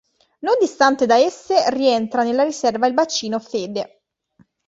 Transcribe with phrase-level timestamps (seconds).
[0.45, 4.01] Non distante da esse, rientra nella riserva il bacino Fede.